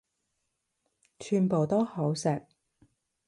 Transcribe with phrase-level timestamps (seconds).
[1.19, 2.47] 全部都好食